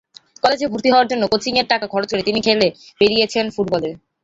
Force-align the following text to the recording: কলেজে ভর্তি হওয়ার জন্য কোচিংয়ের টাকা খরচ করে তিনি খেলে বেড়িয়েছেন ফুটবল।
কলেজে 0.43 0.65
ভর্তি 0.71 0.89
হওয়ার 0.91 1.09
জন্য 1.11 1.23
কোচিংয়ের 1.31 1.69
টাকা 1.71 1.85
খরচ 1.87 2.09
করে 2.11 2.27
তিনি 2.27 2.39
খেলে 2.47 2.67
বেড়িয়েছেন 2.99 3.45
ফুটবল। 3.55 3.83